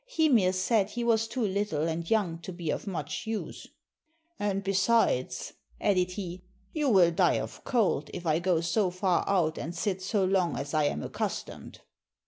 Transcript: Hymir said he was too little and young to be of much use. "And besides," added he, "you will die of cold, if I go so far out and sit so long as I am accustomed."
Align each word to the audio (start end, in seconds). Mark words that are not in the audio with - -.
Hymir 0.07 0.51
said 0.51 0.89
he 0.89 1.03
was 1.03 1.27
too 1.27 1.45
little 1.45 1.87
and 1.87 2.09
young 2.09 2.39
to 2.39 2.51
be 2.51 2.71
of 2.71 2.87
much 2.87 3.27
use. 3.27 3.67
"And 4.39 4.63
besides," 4.63 5.53
added 5.79 6.09
he, 6.13 6.43
"you 6.73 6.89
will 6.89 7.11
die 7.11 7.37
of 7.39 7.63
cold, 7.65 8.09
if 8.11 8.25
I 8.25 8.39
go 8.39 8.61
so 8.61 8.89
far 8.89 9.23
out 9.29 9.59
and 9.59 9.75
sit 9.75 10.01
so 10.01 10.25
long 10.25 10.57
as 10.57 10.73
I 10.73 10.85
am 10.85 11.03
accustomed." 11.03 11.81